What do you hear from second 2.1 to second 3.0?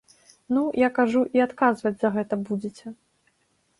гэта будзеце.